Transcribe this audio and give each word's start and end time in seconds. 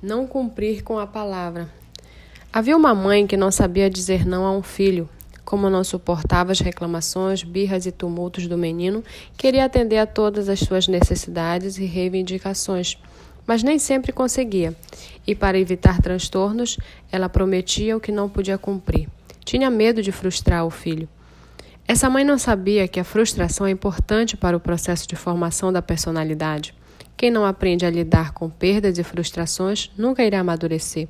Não 0.00 0.28
cumprir 0.28 0.84
com 0.84 0.96
a 0.96 1.08
palavra. 1.08 1.68
Havia 2.52 2.76
uma 2.76 2.94
mãe 2.94 3.26
que 3.26 3.36
não 3.36 3.50
sabia 3.50 3.90
dizer 3.90 4.24
não 4.24 4.46
a 4.46 4.52
um 4.52 4.62
filho. 4.62 5.08
Como 5.44 5.68
não 5.68 5.82
suportava 5.82 6.52
as 6.52 6.60
reclamações, 6.60 7.42
birras 7.42 7.84
e 7.84 7.90
tumultos 7.90 8.46
do 8.46 8.56
menino, 8.56 9.02
queria 9.36 9.64
atender 9.64 9.98
a 9.98 10.06
todas 10.06 10.48
as 10.48 10.60
suas 10.60 10.86
necessidades 10.86 11.78
e 11.78 11.84
reivindicações, 11.84 12.96
mas 13.44 13.64
nem 13.64 13.76
sempre 13.76 14.12
conseguia. 14.12 14.72
E 15.26 15.34
para 15.34 15.58
evitar 15.58 16.00
transtornos, 16.00 16.78
ela 17.10 17.28
prometia 17.28 17.96
o 17.96 18.00
que 18.00 18.12
não 18.12 18.28
podia 18.28 18.56
cumprir. 18.56 19.08
Tinha 19.44 19.68
medo 19.68 20.00
de 20.00 20.12
frustrar 20.12 20.64
o 20.64 20.70
filho. 20.70 21.08
Essa 21.88 22.08
mãe 22.08 22.22
não 22.22 22.38
sabia 22.38 22.86
que 22.86 23.00
a 23.00 23.04
frustração 23.04 23.66
é 23.66 23.70
importante 23.72 24.36
para 24.36 24.56
o 24.56 24.60
processo 24.60 25.08
de 25.08 25.16
formação 25.16 25.72
da 25.72 25.82
personalidade. 25.82 26.77
Quem 27.18 27.32
não 27.32 27.44
aprende 27.44 27.84
a 27.84 27.90
lidar 27.90 28.30
com 28.30 28.48
perdas 28.48 28.96
e 28.96 29.02
frustrações 29.02 29.90
nunca 29.98 30.22
irá 30.22 30.38
amadurecer. 30.38 31.08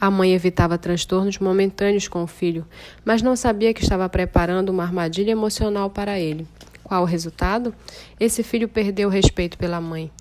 A 0.00 0.08
mãe 0.08 0.34
evitava 0.34 0.78
transtornos 0.78 1.40
momentâneos 1.40 2.06
com 2.06 2.22
o 2.22 2.28
filho, 2.28 2.64
mas 3.04 3.22
não 3.22 3.34
sabia 3.34 3.74
que 3.74 3.82
estava 3.82 4.08
preparando 4.08 4.68
uma 4.68 4.84
armadilha 4.84 5.32
emocional 5.32 5.90
para 5.90 6.16
ele. 6.16 6.46
Qual 6.84 7.02
o 7.02 7.06
resultado? 7.06 7.74
Esse 8.20 8.44
filho 8.44 8.68
perdeu 8.68 9.08
o 9.08 9.10
respeito 9.10 9.58
pela 9.58 9.80
mãe. 9.80 10.12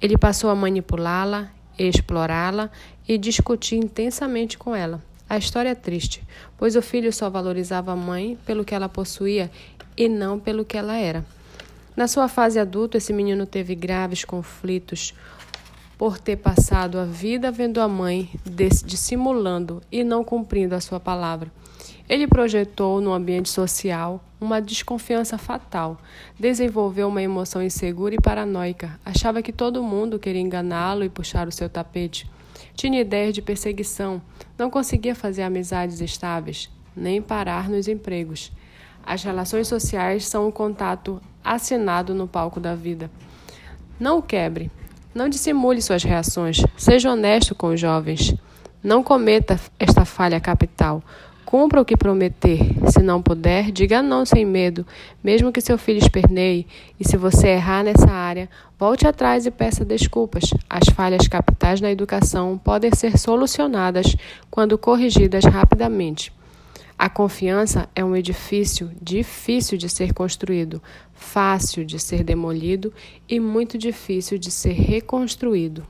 Ele 0.00 0.16
passou 0.16 0.48
a 0.48 0.54
manipulá-la, 0.54 1.50
explorá-la 1.78 2.70
e 3.06 3.18
discutir 3.18 3.76
intensamente 3.76 4.56
com 4.56 4.74
ela. 4.74 5.02
A 5.28 5.36
história 5.36 5.68
é 5.68 5.74
triste, 5.74 6.24
pois 6.56 6.76
o 6.76 6.80
filho 6.80 7.12
só 7.12 7.28
valorizava 7.28 7.92
a 7.92 7.96
mãe 7.96 8.38
pelo 8.46 8.64
que 8.64 8.74
ela 8.74 8.88
possuía 8.88 9.50
e 9.98 10.08
não 10.08 10.40
pelo 10.40 10.64
que 10.64 10.78
ela 10.78 10.96
era. 10.96 11.22
Na 11.94 12.08
sua 12.08 12.26
fase 12.26 12.58
adulta, 12.58 12.96
esse 12.96 13.12
menino 13.12 13.44
teve 13.44 13.74
graves 13.74 14.24
conflitos 14.24 15.14
por 15.98 16.18
ter 16.18 16.36
passado 16.36 16.98
a 16.98 17.04
vida 17.04 17.50
vendo 17.50 17.80
a 17.80 17.86
mãe 17.86 18.30
dissimulando 18.84 19.82
e 19.92 20.02
não 20.02 20.24
cumprindo 20.24 20.74
a 20.74 20.80
sua 20.80 20.98
palavra. 20.98 21.52
Ele 22.08 22.26
projetou 22.26 23.00
no 23.00 23.12
ambiente 23.12 23.48
social 23.48 24.24
uma 24.40 24.60
desconfiança 24.60 25.38
fatal, 25.38 26.00
desenvolveu 26.38 27.08
uma 27.08 27.22
emoção 27.22 27.62
insegura 27.62 28.14
e 28.14 28.20
paranoica, 28.20 28.98
achava 29.04 29.42
que 29.42 29.52
todo 29.52 29.82
mundo 29.82 30.18
queria 30.18 30.40
enganá-lo 30.40 31.04
e 31.04 31.08
puxar 31.08 31.46
o 31.46 31.52
seu 31.52 31.68
tapete. 31.68 32.28
Tinha 32.74 33.00
ideias 33.00 33.34
de 33.34 33.42
perseguição, 33.42 34.20
não 34.58 34.70
conseguia 34.70 35.14
fazer 35.14 35.42
amizades 35.42 36.00
estáveis, 36.00 36.70
nem 36.96 37.22
parar 37.22 37.68
nos 37.68 37.86
empregos. 37.86 38.50
As 39.04 39.22
relações 39.22 39.68
sociais 39.68 40.26
são 40.26 40.48
um 40.48 40.50
contato 40.50 41.20
assinado 41.44 42.14
no 42.14 42.28
palco 42.28 42.60
da 42.60 42.74
vida. 42.74 43.10
Não 43.98 44.18
o 44.18 44.22
quebre. 44.22 44.70
Não 45.14 45.28
dissimule 45.28 45.82
suas 45.82 46.02
reações. 46.02 46.62
Seja 46.76 47.10
honesto 47.12 47.54
com 47.54 47.68
os 47.68 47.80
jovens. 47.80 48.34
Não 48.82 49.02
cometa 49.02 49.60
esta 49.78 50.04
falha 50.04 50.40
capital. 50.40 51.02
Cumpra 51.44 51.82
o 51.82 51.84
que 51.84 51.96
prometer. 51.96 52.60
Se 52.90 53.02
não 53.02 53.20
puder, 53.20 53.70
diga 53.70 54.00
não 54.00 54.24
sem 54.24 54.44
medo, 54.44 54.86
mesmo 55.22 55.52
que 55.52 55.60
seu 55.60 55.76
filho 55.76 55.98
esperneie. 55.98 56.66
E 56.98 57.06
se 57.06 57.16
você 57.16 57.48
errar 57.48 57.84
nessa 57.84 58.10
área, 58.10 58.48
volte 58.78 59.06
atrás 59.06 59.44
e 59.44 59.50
peça 59.50 59.84
desculpas. 59.84 60.44
As 60.70 60.88
falhas 60.94 61.28
capitais 61.28 61.80
na 61.80 61.90
educação 61.90 62.56
podem 62.56 62.90
ser 62.94 63.18
solucionadas 63.18 64.16
quando 64.50 64.78
corrigidas 64.78 65.44
rapidamente. 65.44 66.32
A 67.02 67.10
confiança 67.10 67.88
é 67.96 68.04
um 68.04 68.14
edifício 68.14 68.92
difícil 69.02 69.76
de 69.76 69.88
ser 69.88 70.14
construído, 70.14 70.80
fácil 71.12 71.84
de 71.84 71.98
ser 71.98 72.22
demolido 72.22 72.94
e 73.28 73.40
muito 73.40 73.76
difícil 73.76 74.38
de 74.38 74.52
ser 74.52 74.74
reconstruído. 74.74 75.84